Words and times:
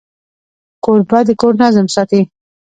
کوربه 0.83 1.19
د 1.27 1.29
کور 1.41 1.53
نظم 1.61 1.87
ساتي. 1.95 2.21